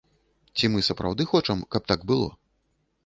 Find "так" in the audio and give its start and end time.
1.93-2.09